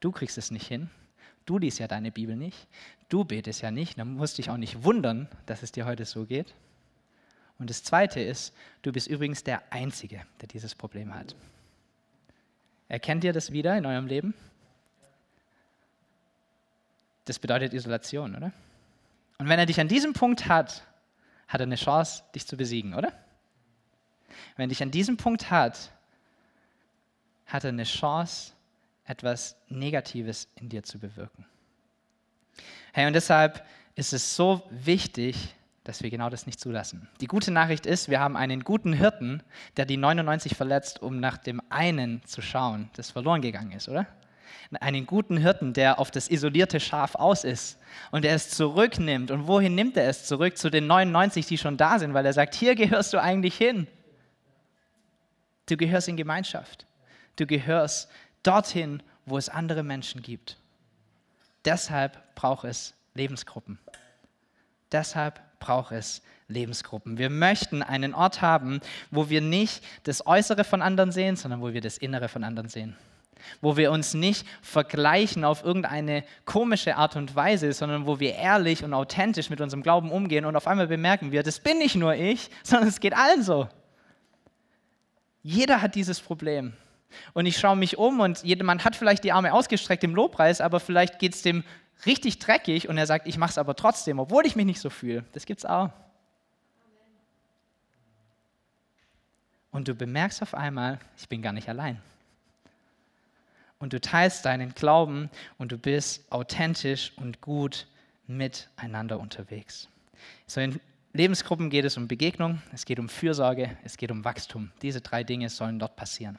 [0.01, 0.91] Du kriegst es nicht hin.
[1.47, 2.67] Du liest ja deine Bibel nicht.
[3.09, 3.99] Du betest ja nicht.
[3.99, 6.55] Dann musst du dich auch nicht wundern, dass es dir heute so geht.
[7.59, 11.37] Und das Zweite ist, du bist übrigens der Einzige, der dieses Problem hat.
[12.89, 14.35] Erkennt ihr das wieder in eurem Leben?
[17.25, 18.53] Das bedeutet Isolation, oder?
[19.39, 20.83] Und wenn er dich an diesem Punkt hat,
[21.47, 23.13] hat er eine Chance, dich zu besiegen, oder?
[24.57, 25.91] Wenn dich an diesem Punkt hat,
[27.47, 28.53] hat er eine Chance,
[29.05, 31.45] etwas Negatives in dir zu bewirken.
[32.93, 37.09] Hey, und deshalb ist es so wichtig, dass wir genau das nicht zulassen.
[37.21, 39.43] Die gute Nachricht ist, wir haben einen guten Hirten,
[39.77, 44.07] der die 99 verletzt, um nach dem einen zu schauen, das verloren gegangen ist, oder?
[44.81, 47.79] Einen guten Hirten, der auf das isolierte Schaf aus ist
[48.11, 49.31] und der es zurücknimmt.
[49.31, 50.57] Und wohin nimmt er es zurück?
[50.57, 53.87] Zu den 99, die schon da sind, weil er sagt, hier gehörst du eigentlich hin.
[55.73, 56.85] Du gehörst in Gemeinschaft.
[57.37, 58.11] Du gehörst
[58.43, 60.59] dorthin, wo es andere Menschen gibt.
[61.65, 63.79] Deshalb braucht es Lebensgruppen.
[64.93, 67.17] Deshalb braucht es Lebensgruppen.
[67.17, 68.81] Wir möchten einen Ort haben,
[69.11, 72.69] wo wir nicht das Äußere von anderen sehen, sondern wo wir das Innere von anderen
[72.69, 72.95] sehen.
[73.63, 78.85] Wo wir uns nicht vergleichen auf irgendeine komische Art und Weise, sondern wo wir ehrlich
[78.85, 82.15] und authentisch mit unserem Glauben umgehen und auf einmal bemerken wir, das bin nicht nur
[82.15, 83.71] ich, sondern es geht allen so.
[85.43, 86.73] Jeder hat dieses Problem.
[87.35, 90.81] Und ich schaue mich um und jedermann hat vielleicht die Arme ausgestreckt im Lobpreis, aber
[90.81, 91.63] vielleicht geht es dem
[92.07, 94.91] richtig dreckig und er sagt, ich mache es aber trotzdem, obwohl ich mich nicht so
[94.91, 95.25] fühle.
[95.33, 95.91] Das gibt es auch.
[99.71, 102.01] Und du bemerkst auf einmal, ich bin gar nicht allein.
[103.79, 107.87] Und du teilst deinen Glauben und du bist authentisch und gut
[108.27, 109.89] miteinander unterwegs.
[110.47, 110.79] So in
[111.15, 114.73] Lebensgruppen geht es um Begegnung, es geht um Fürsorge, es geht um Wachstum.
[114.81, 116.39] Diese drei Dinge sollen dort passieren.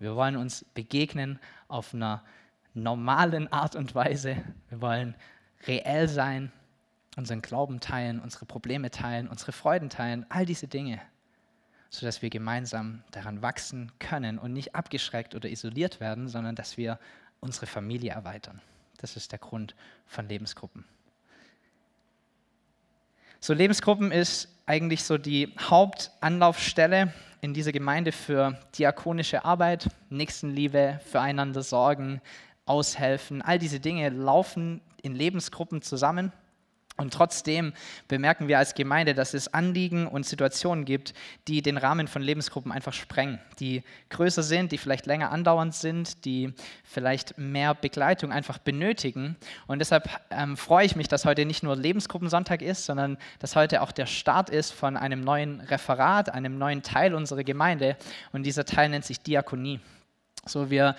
[0.00, 2.24] Wir wollen uns begegnen auf einer
[2.74, 4.42] normalen Art und Weise.
[4.70, 5.14] Wir wollen
[5.68, 6.50] reell sein,
[7.16, 11.00] unseren Glauben teilen, unsere Probleme teilen, unsere Freuden teilen, all diese Dinge,
[11.88, 16.98] sodass wir gemeinsam daran wachsen können und nicht abgeschreckt oder isoliert werden, sondern dass wir
[17.38, 18.60] unsere Familie erweitern.
[18.98, 20.84] Das ist der Grund von Lebensgruppen.
[23.40, 31.62] So Lebensgruppen ist eigentlich so die Hauptanlaufstelle in dieser Gemeinde für diakonische Arbeit, Nächstenliebe, füreinander
[31.62, 32.20] sorgen,
[32.64, 33.42] aushelfen.
[33.42, 36.32] All diese Dinge laufen in Lebensgruppen zusammen.
[36.98, 37.74] Und trotzdem
[38.08, 41.12] bemerken wir als Gemeinde, dass es Anliegen und Situationen gibt,
[41.46, 46.24] die den Rahmen von Lebensgruppen einfach sprengen, die größer sind, die vielleicht länger andauernd sind,
[46.24, 46.54] die
[46.84, 49.36] vielleicht mehr Begleitung einfach benötigen.
[49.66, 53.82] Und deshalb ähm, freue ich mich, dass heute nicht nur Lebensgruppensonntag ist, sondern dass heute
[53.82, 57.98] auch der Start ist von einem neuen Referat, einem neuen Teil unserer Gemeinde.
[58.32, 59.80] Und dieser Teil nennt sich Diakonie.
[60.46, 60.96] So, wir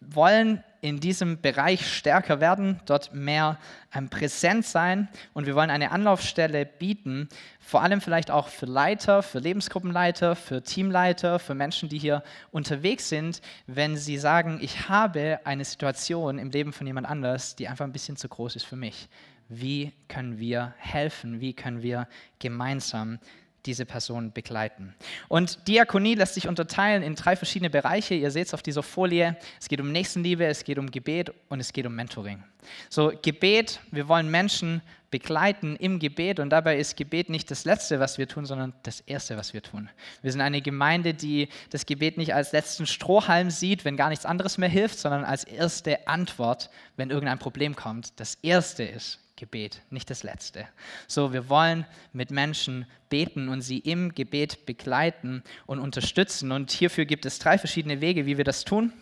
[0.00, 3.58] wollen in diesem Bereich stärker werden, dort mehr
[3.92, 9.22] ähm, präsent sein und wir wollen eine Anlaufstelle bieten, vor allem vielleicht auch für Leiter,
[9.22, 15.40] für Lebensgruppenleiter, für Teamleiter, für Menschen, die hier unterwegs sind, wenn sie sagen, ich habe
[15.44, 18.76] eine Situation im Leben von jemand anders, die einfach ein bisschen zu groß ist für
[18.76, 19.08] mich.
[19.48, 21.40] Wie können wir helfen?
[21.40, 22.06] Wie können wir
[22.38, 23.18] gemeinsam
[23.66, 24.94] diese Person begleiten.
[25.28, 28.14] Und Diakonie lässt sich unterteilen in drei verschiedene Bereiche.
[28.14, 29.36] Ihr seht es auf dieser Folie.
[29.60, 32.42] Es geht um Nächstenliebe, es geht um Gebet und es geht um Mentoring.
[32.88, 37.98] So, Gebet, wir wollen Menschen begleiten im Gebet und dabei ist Gebet nicht das Letzte,
[37.98, 39.88] was wir tun, sondern das Erste, was wir tun.
[40.20, 44.26] Wir sind eine Gemeinde, die das Gebet nicht als letzten Strohhalm sieht, wenn gar nichts
[44.26, 48.20] anderes mehr hilft, sondern als erste Antwort, wenn irgendein Problem kommt.
[48.20, 50.66] Das Erste ist Gebet, nicht das letzte.
[51.06, 56.52] So, wir wollen mit Menschen beten und sie im Gebet begleiten und unterstützen.
[56.52, 58.92] Und hierfür gibt es drei verschiedene Wege, wie wir das tun.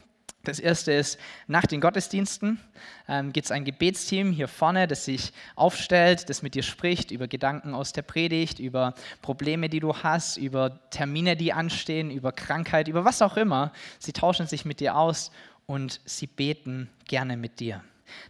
[0.45, 1.19] Das erste ist,
[1.49, 2.61] nach den Gottesdiensten
[3.09, 7.27] ähm, gibt es ein Gebetsteam hier vorne, das sich aufstellt, das mit dir spricht über
[7.27, 12.87] Gedanken aus der Predigt, über Probleme, die du hast, über Termine, die anstehen, über Krankheit,
[12.87, 13.73] über was auch immer.
[13.99, 15.33] Sie tauschen sich mit dir aus
[15.67, 17.83] und sie beten gerne mit dir.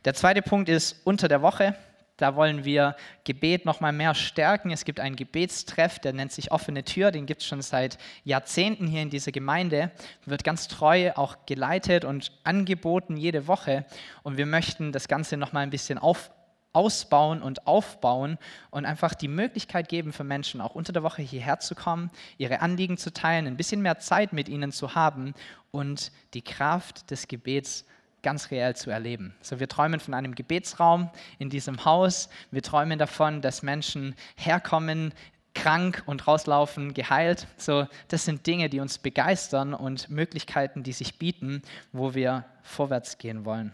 [0.07, 1.77] Der zweite Punkt ist unter der Woche.
[2.17, 4.71] Da wollen wir Gebet noch mal mehr stärken.
[4.71, 7.11] Es gibt einen Gebetstreff, der nennt sich Offene Tür.
[7.11, 9.91] Den gibt es schon seit Jahrzehnten hier in dieser Gemeinde.
[10.25, 13.85] Wird ganz treu auch geleitet und angeboten jede Woche.
[14.23, 16.31] Und wir möchten das Ganze noch mal ein bisschen auf,
[16.73, 18.39] ausbauen und aufbauen
[18.71, 22.61] und einfach die Möglichkeit geben für Menschen, auch unter der Woche hierher zu kommen, ihre
[22.61, 25.35] Anliegen zu teilen, ein bisschen mehr Zeit mit ihnen zu haben
[25.71, 27.96] und die Kraft des Gebets zu
[28.27, 29.37] ganz reell zu erleben.
[29.41, 32.29] So, wir träumen von einem Gebetsraum in diesem Haus.
[32.51, 35.15] Wir träumen davon, dass Menschen herkommen,
[35.55, 37.47] krank und rauslaufen, geheilt.
[37.57, 41.63] So, das sind Dinge, die uns begeistern und Möglichkeiten, die sich bieten,
[41.93, 43.73] wo wir vorwärts gehen wollen.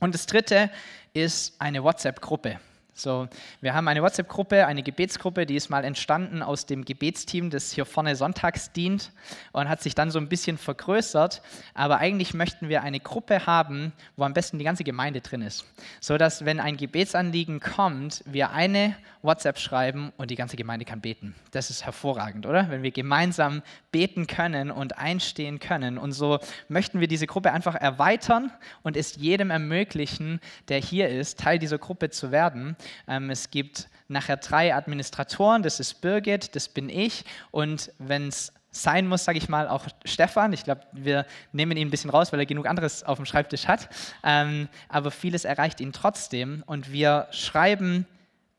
[0.00, 0.70] Und das dritte
[1.12, 2.58] ist eine WhatsApp-Gruppe.
[2.98, 3.28] So,
[3.60, 7.84] wir haben eine WhatsApp-Gruppe, eine Gebetsgruppe, die ist mal entstanden aus dem Gebetsteam, das hier
[7.84, 9.12] vorne sonntags dient
[9.52, 11.42] und hat sich dann so ein bisschen vergrößert.
[11.74, 15.66] Aber eigentlich möchten wir eine Gruppe haben, wo am besten die ganze Gemeinde drin ist.
[16.00, 21.00] So dass, wenn ein Gebetsanliegen kommt, wir eine WhatsApp schreiben und die ganze Gemeinde kann
[21.02, 21.34] beten.
[21.50, 22.70] Das ist hervorragend, oder?
[22.70, 25.98] Wenn wir gemeinsam beten können und einstehen können.
[25.98, 28.50] Und so möchten wir diese Gruppe einfach erweitern
[28.82, 32.76] und es jedem ermöglichen, der hier ist, Teil dieser Gruppe zu werden.
[33.08, 38.52] Ähm, es gibt nachher drei Administratoren, das ist Birgit, das bin ich und wenn es
[38.76, 40.52] sein muss, sage ich mal, auch Stefan.
[40.52, 43.66] Ich glaube, wir nehmen ihn ein bisschen raus, weil er genug anderes auf dem Schreibtisch
[43.66, 43.88] hat.
[44.22, 46.62] Ähm, aber vieles erreicht ihn trotzdem.
[46.66, 48.06] Und wir schreiben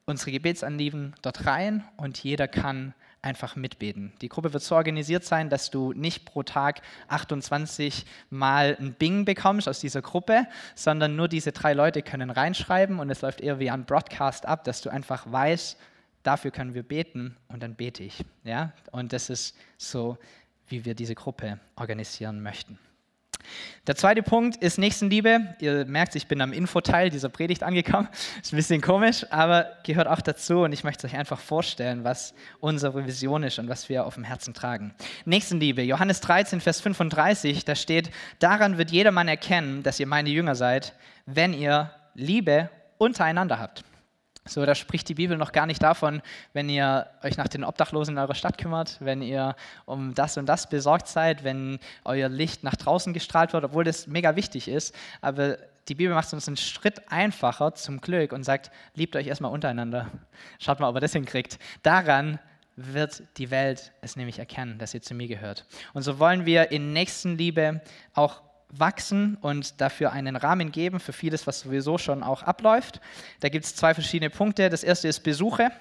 [0.05, 4.13] unsere Gebetsanliegen dort rein und jeder kann einfach mitbeten.
[4.21, 9.25] Die Gruppe wird so organisiert sein, dass du nicht pro Tag 28 Mal ein Bing
[9.25, 13.59] bekommst aus dieser Gruppe, sondern nur diese drei Leute können reinschreiben und es läuft eher
[13.59, 15.77] wie ein Broadcast ab, dass du einfach weißt,
[16.23, 18.23] dafür können wir beten und dann bete ich.
[18.43, 18.73] Ja?
[18.91, 20.17] Und das ist so,
[20.67, 22.77] wie wir diese Gruppe organisieren möchten.
[23.87, 25.55] Der zweite Punkt ist Nächstenliebe.
[25.59, 28.09] Ihr merkt, ich bin am Infoteil dieser Predigt angekommen.
[28.41, 32.33] Ist ein bisschen komisch, aber gehört auch dazu und ich möchte euch einfach vorstellen, was
[32.59, 34.93] unsere Vision ist und was wir auf dem Herzen tragen.
[35.25, 40.55] Nächstenliebe, Johannes 13, Vers 35, da steht, daran wird jedermann erkennen, dass ihr meine Jünger
[40.55, 40.93] seid,
[41.25, 43.83] wenn ihr Liebe untereinander habt.
[44.47, 46.21] So, da spricht die Bibel noch gar nicht davon,
[46.53, 49.55] wenn ihr euch nach den Obdachlosen in eurer Stadt kümmert, wenn ihr
[49.85, 54.07] um das und das besorgt seid, wenn euer Licht nach draußen gestrahlt wird, obwohl das
[54.07, 54.95] mega wichtig ist.
[55.21, 55.57] Aber
[55.87, 59.51] die Bibel macht es uns einen Schritt einfacher zum Glück und sagt, liebt euch erstmal
[59.51, 60.07] untereinander.
[60.59, 61.59] Schaut mal, ob ihr das hinkriegt.
[61.83, 62.39] Daran
[62.75, 65.65] wird die Welt es nämlich erkennen, dass ihr zu mir gehört.
[65.93, 67.81] Und so wollen wir in Nächstenliebe
[68.13, 72.99] auch wachsen und dafür einen Rahmen geben für vieles, was sowieso schon auch abläuft.
[73.39, 74.69] Da gibt es zwei verschiedene Punkte.
[74.69, 75.71] Das erste ist Besuche.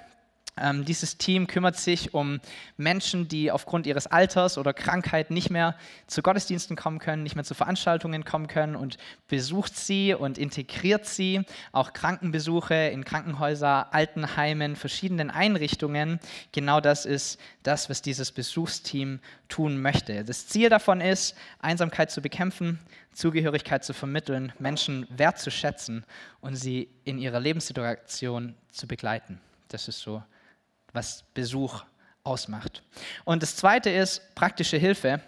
[0.58, 2.40] Ähm, dieses Team kümmert sich um
[2.78, 7.44] Menschen, die aufgrund ihres Alters oder Krankheit nicht mehr zu Gottesdiensten kommen können, nicht mehr
[7.44, 8.96] zu Veranstaltungen kommen können und
[9.28, 11.42] besucht sie und integriert sie.
[11.72, 16.20] Auch Krankenbesuche in Krankenhäuser, Altenheimen, verschiedenen Einrichtungen.
[16.52, 20.24] Genau das ist das, was dieses Besuchsteam tun möchte.
[20.24, 22.78] Das Ziel davon ist, Einsamkeit zu bekämpfen,
[23.12, 26.04] Zugehörigkeit zu vermitteln, Menschen wertzuschätzen
[26.40, 29.40] und sie in ihrer Lebenssituation zu begleiten.
[29.68, 30.22] Das ist so
[30.96, 31.84] was Besuch
[32.24, 32.82] ausmacht.
[33.24, 35.20] Und das Zweite ist praktische Hilfe.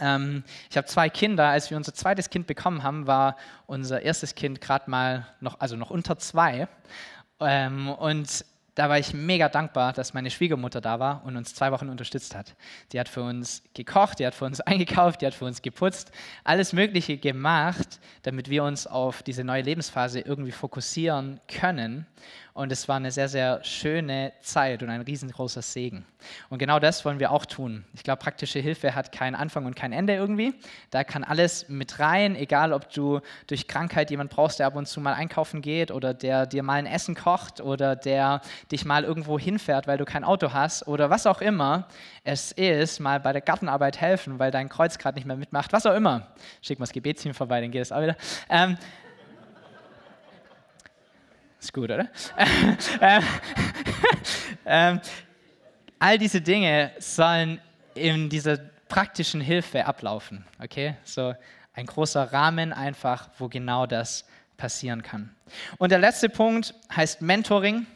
[0.00, 1.48] Ähm, ich habe zwei Kinder.
[1.48, 5.76] Als wir unser zweites Kind bekommen haben, war unser erstes Kind gerade mal noch, also
[5.76, 6.68] noch unter zwei.
[7.40, 8.44] Ähm, und
[8.74, 12.34] da war ich mega dankbar, dass meine Schwiegermutter da war und uns zwei Wochen unterstützt
[12.34, 12.54] hat.
[12.92, 16.12] Die hat für uns gekocht, die hat für uns eingekauft, die hat für uns geputzt,
[16.44, 22.06] alles Mögliche gemacht, damit wir uns auf diese neue Lebensphase irgendwie fokussieren können.
[22.60, 26.04] Und es war eine sehr, sehr schöne Zeit und ein riesengroßer Segen.
[26.50, 27.86] Und genau das wollen wir auch tun.
[27.94, 30.52] Ich glaube, praktische Hilfe hat keinen Anfang und kein Ende irgendwie.
[30.90, 34.84] Da kann alles mit rein, egal ob du durch Krankheit jemand brauchst, der ab und
[34.84, 39.04] zu mal einkaufen geht oder der dir mal ein Essen kocht oder der dich mal
[39.04, 41.88] irgendwo hinfährt, weil du kein Auto hast oder was auch immer
[42.24, 45.86] es ist, mal bei der Gartenarbeit helfen, weil dein Kreuz gerade nicht mehr mitmacht, was
[45.86, 46.26] auch immer.
[46.60, 48.16] Schick mal das Gebetsteam vorbei, dann geht es auch wieder.
[48.50, 48.76] Ähm,
[51.60, 52.08] ist gut, oder?
[55.98, 57.60] all diese Dinge sollen
[57.94, 58.56] in dieser
[58.88, 60.44] praktischen Hilfe ablaufen.
[60.62, 60.96] Okay?
[61.04, 61.34] So
[61.74, 64.24] ein großer Rahmen einfach, wo genau das
[64.56, 65.34] passieren kann.
[65.78, 67.86] Und der letzte Punkt heißt Mentoring.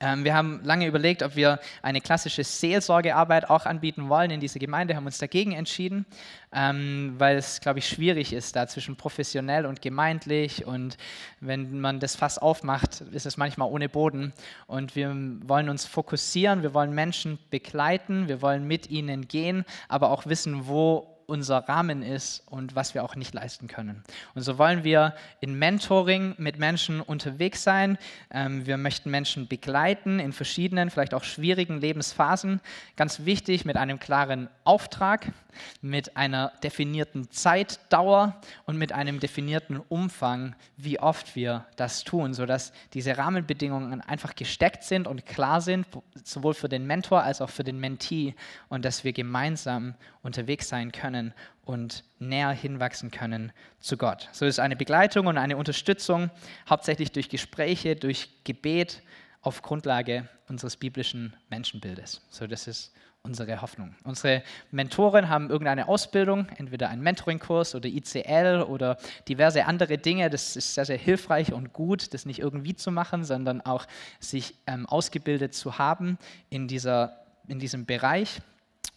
[0.00, 4.58] Ähm, wir haben lange überlegt, ob wir eine klassische Seelsorgearbeit auch anbieten wollen in dieser
[4.58, 6.06] Gemeinde, haben uns dagegen entschieden,
[6.52, 10.66] ähm, weil es, glaube ich, schwierig ist, da zwischen professionell und gemeindlich.
[10.66, 10.96] Und
[11.40, 14.32] wenn man das Fass aufmacht, ist es manchmal ohne Boden.
[14.66, 15.14] Und wir
[15.46, 20.66] wollen uns fokussieren, wir wollen Menschen begleiten, wir wollen mit ihnen gehen, aber auch wissen,
[20.66, 24.02] wo unser Rahmen ist und was wir auch nicht leisten können.
[24.34, 27.98] Und so wollen wir in Mentoring mit Menschen unterwegs sein.
[28.30, 32.60] Ähm, wir möchten Menschen begleiten in verschiedenen, vielleicht auch schwierigen Lebensphasen.
[32.96, 35.32] Ganz wichtig mit einem klaren Auftrag,
[35.80, 42.72] mit einer definierten Zeitdauer und mit einem definierten Umfang, wie oft wir das tun, sodass
[42.94, 45.86] diese Rahmenbedingungen einfach gesteckt sind und klar sind,
[46.24, 48.34] sowohl für den Mentor als auch für den Mentee
[48.68, 51.15] und dass wir gemeinsam unterwegs sein können
[51.64, 54.28] und näher hinwachsen können zu Gott.
[54.32, 56.30] So ist eine Begleitung und eine Unterstützung,
[56.68, 59.02] hauptsächlich durch Gespräche, durch Gebet
[59.42, 62.22] auf Grundlage unseres biblischen Menschenbildes.
[62.30, 62.92] So, das ist
[63.26, 63.94] unsere Hoffnung.
[64.04, 68.96] Unsere Mentoren haben irgendeine Ausbildung, entweder einen Mentoring-Kurs oder ICL oder
[69.28, 70.30] diverse andere Dinge.
[70.30, 73.86] Das ist sehr, sehr hilfreich und gut, das nicht irgendwie zu machen, sondern auch
[74.20, 76.18] sich ähm, ausgebildet zu haben
[76.50, 78.40] in, dieser, in diesem Bereich.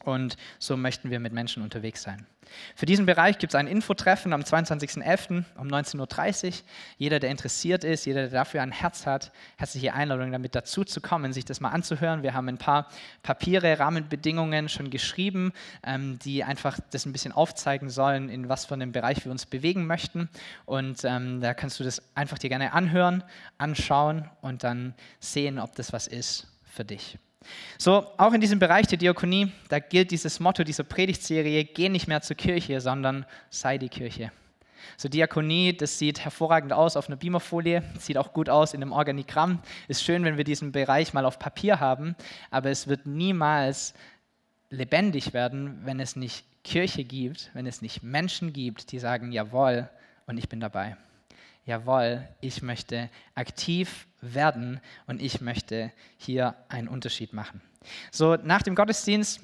[0.04, 2.26] Und so möchten wir mit Menschen unterwegs sein.
[2.76, 5.44] Für diesen Bereich gibt es ein Infotreffen am 22.11.
[5.58, 6.54] um 19.30 Uhr.
[6.98, 11.02] Jeder, der interessiert ist, jeder, der dafür ein Herz hat, herzliche Einladung, damit dazu zu
[11.02, 12.24] kommen, sich das mal anzuhören.
[12.24, 12.90] Wir haben ein paar
[13.24, 18.74] Papiere, Rahmenbedingungen schon geschrieben, ähm, die einfach das ein bisschen aufzeigen sollen, in was für
[18.74, 20.30] einem Bereich wir uns bewegen möchten.
[20.66, 23.24] Und ähm, da kannst du das einfach dir gerne anhören,
[23.58, 27.18] anschauen und dann sehen, ob das was ist für dich.
[27.78, 32.08] So, auch in diesem Bereich der Diakonie, da gilt dieses Motto dieser Predigtserie, geh nicht
[32.08, 34.32] mehr zur Kirche, sondern sei die Kirche.
[34.98, 38.92] So Diakonie, das sieht hervorragend aus auf einer Beamerfolie, sieht auch gut aus in einem
[38.92, 39.60] Organigramm.
[39.88, 42.16] Ist schön, wenn wir diesen Bereich mal auf Papier haben,
[42.52, 43.94] aber es wird niemals
[44.70, 49.90] lebendig werden, wenn es nicht Kirche gibt, wenn es nicht Menschen gibt, die sagen, jawohl,
[50.28, 50.98] und ich bin dabei
[51.70, 57.62] jawohl, ich möchte aktiv werden und ich möchte hier einen Unterschied machen.
[58.12, 59.42] So, nach dem Gottesdienst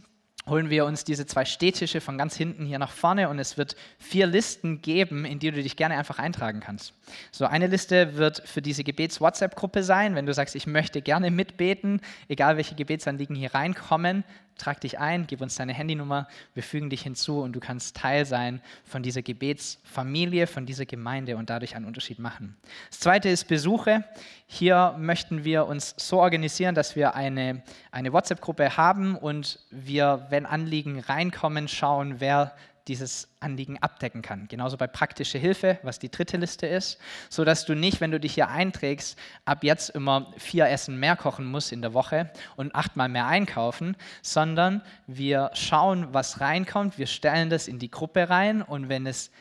[0.48, 3.76] holen wir uns diese zwei Stehtische von ganz hinten hier nach vorne und es wird
[3.98, 6.94] vier Listen geben, in die du dich gerne einfach eintragen kannst.
[7.32, 12.00] So eine Liste wird für diese Gebets-WhatsApp-Gruppe sein, wenn du sagst, ich möchte gerne mitbeten,
[12.28, 14.24] egal welche Gebetsanliegen hier reinkommen,
[14.58, 18.26] trag dich ein, gib uns deine Handynummer, wir fügen dich hinzu und du kannst Teil
[18.26, 22.56] sein von dieser Gebetsfamilie, von dieser Gemeinde und dadurch einen Unterschied machen.
[22.90, 24.04] Das zweite ist Besuche.
[24.48, 30.46] Hier möchten wir uns so organisieren, dass wir eine, eine WhatsApp-Gruppe haben und wir, wenn
[30.46, 32.54] Anliegen reinkommen, schauen, wer
[32.88, 34.48] dieses Anliegen abdecken kann.
[34.48, 38.20] Genauso bei praktische Hilfe, was die dritte Liste ist, so dass du nicht, wenn du
[38.20, 42.76] dich hier einträgst, ab jetzt immer vier Essen mehr kochen musst in der Woche und
[42.76, 48.62] achtmal mehr einkaufen, sondern wir schauen, was reinkommt, wir stellen das in die Gruppe rein
[48.62, 49.32] und wenn es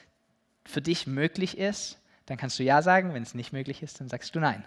[0.64, 4.08] für dich möglich ist, dann kannst du ja sagen, wenn es nicht möglich ist, dann
[4.08, 4.64] sagst du nein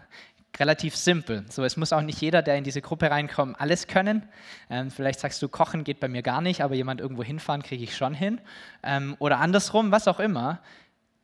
[0.60, 1.46] relativ simpel.
[1.50, 4.28] So, es muss auch nicht jeder, der in diese Gruppe reinkommt, alles können.
[4.70, 7.84] Ähm, vielleicht sagst du, Kochen geht bei mir gar nicht, aber jemand irgendwo hinfahren kriege
[7.84, 8.42] ich schon hin.
[8.84, 10.62] Ähm, oder andersrum, was auch immer.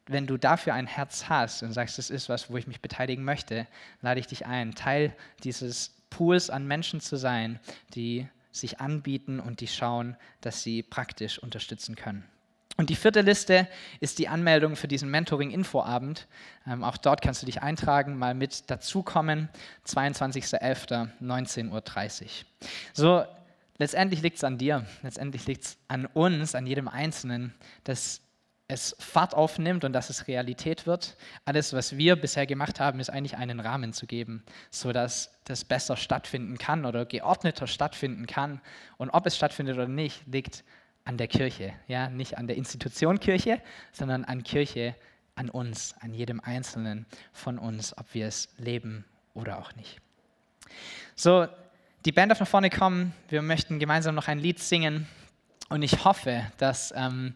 [0.05, 3.23] Wenn du dafür ein Herz hast und sagst, das ist was, wo ich mich beteiligen
[3.23, 3.67] möchte,
[4.01, 7.59] lade ich dich ein, Teil dieses Pools an Menschen zu sein,
[7.95, 12.23] die sich anbieten und die schauen, dass sie praktisch unterstützen können.
[12.77, 13.67] Und die vierte Liste
[13.99, 16.25] ist die Anmeldung für diesen Mentoring-Infoabend.
[16.65, 19.49] Ähm, auch dort kannst du dich eintragen, mal mit dazukommen.
[19.85, 22.29] 22.11.19.30 Uhr.
[22.93, 23.23] So,
[23.77, 28.21] letztendlich liegt es an dir, letztendlich liegt es an uns, an jedem Einzelnen, dass
[28.67, 31.15] es Fahrt aufnimmt und dass es Realität wird.
[31.45, 35.95] Alles, was wir bisher gemacht haben, ist eigentlich einen Rahmen zu geben, sodass das besser
[35.95, 38.61] stattfinden kann oder geordneter stattfinden kann.
[38.97, 40.63] Und ob es stattfindet oder nicht, liegt
[41.05, 43.61] an der Kirche, ja, nicht an der Institution Kirche,
[43.91, 44.95] sondern an Kirche,
[45.35, 49.99] an uns, an jedem Einzelnen von uns, ob wir es leben oder auch nicht.
[51.15, 51.47] So,
[52.05, 53.13] die Band darf nach vorne kommen.
[53.29, 55.07] Wir möchten gemeinsam noch ein Lied singen
[55.69, 57.33] und ich hoffe, dass ähm,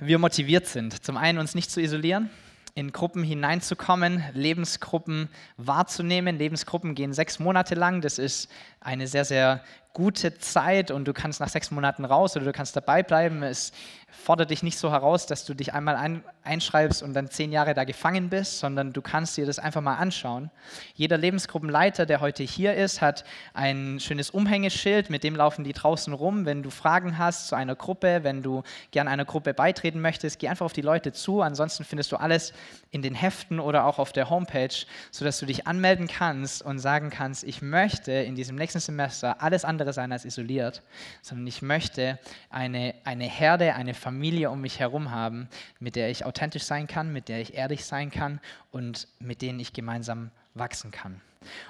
[0.00, 2.30] wir motiviert sind, zum einen uns nicht zu isolieren,
[2.74, 6.38] in Gruppen hineinzukommen, Lebensgruppen wahrzunehmen.
[6.38, 8.00] Lebensgruppen gehen sechs Monate lang.
[8.00, 8.50] Das ist
[8.80, 9.62] eine sehr, sehr
[9.92, 13.42] gute Zeit und du kannst nach sechs Monaten raus oder du kannst dabei bleiben.
[13.42, 13.72] Es
[14.12, 17.72] fordert dich nicht so heraus, dass du dich einmal ein, einschreibst und dann zehn Jahre
[17.72, 20.50] da gefangen bist, sondern du kannst dir das einfach mal anschauen.
[20.94, 26.12] Jeder Lebensgruppenleiter, der heute hier ist, hat ein schönes Umhängeschild, mit dem laufen die draußen
[26.12, 26.44] rum.
[26.44, 30.48] Wenn du Fragen hast zu einer Gruppe, wenn du gerne einer Gruppe beitreten möchtest, geh
[30.48, 31.40] einfach auf die Leute zu.
[31.40, 32.52] Ansonsten findest du alles
[32.90, 37.08] in den Heften oder auch auf der Homepage, sodass du dich anmelden kannst und sagen
[37.08, 40.82] kannst, ich möchte in diesem nächsten Semester alles andere sein als isoliert,
[41.22, 42.18] sondern ich möchte
[42.50, 45.48] eine, eine Herde, eine Familie um mich herum haben,
[45.78, 48.40] mit der ich authentisch sein kann, mit der ich ehrlich sein kann
[48.72, 51.20] und mit denen ich gemeinsam wachsen kann.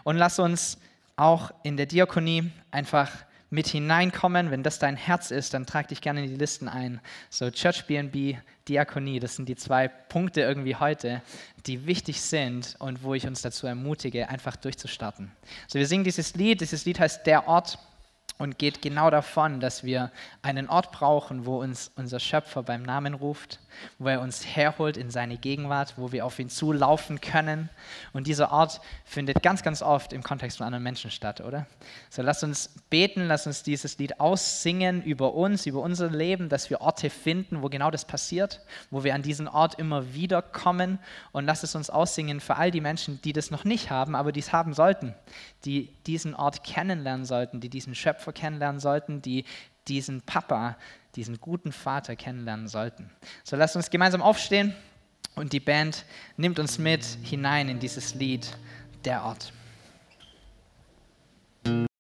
[0.02, 0.78] Und lass uns
[1.16, 3.10] auch in der Diakonie einfach
[3.50, 4.50] mit hineinkommen.
[4.50, 7.00] Wenn das dein Herz ist, dann trag dich gerne in die Listen ein.
[7.28, 11.20] So Church BNB, Diakonie, das sind die zwei Punkte irgendwie heute,
[11.66, 15.30] die wichtig sind und wo ich uns dazu ermutige, einfach durchzustarten.
[15.68, 17.78] So wir singen dieses Lied, dieses Lied heißt Der Ort
[18.42, 20.10] und geht genau davon, dass wir
[20.42, 23.60] einen Ort brauchen, wo uns unser Schöpfer beim Namen ruft,
[24.00, 27.70] wo er uns herholt in seine Gegenwart, wo wir auf ihn zulaufen können.
[28.12, 31.68] Und dieser Ort findet ganz, ganz oft im Kontext von anderen Menschen statt, oder?
[32.10, 36.68] So lass uns beten, lass uns dieses Lied aussingen über uns, über unser Leben, dass
[36.68, 40.98] wir Orte finden, wo genau das passiert, wo wir an diesen Ort immer wieder kommen.
[41.30, 44.32] Und lass es uns aussingen für all die Menschen, die das noch nicht haben, aber
[44.32, 45.14] die es haben sollten,
[45.64, 47.94] die diesen Ort kennenlernen sollten, die diesen
[48.32, 49.44] Schöpfer kennenlernen sollten, die
[49.88, 50.76] diesen Papa,
[51.14, 53.10] diesen guten Vater kennenlernen sollten.
[53.44, 54.74] So lasst uns gemeinsam aufstehen
[55.34, 56.04] und die Band
[56.36, 58.56] nimmt uns mit hinein in dieses Lied,
[59.04, 59.52] der Ort.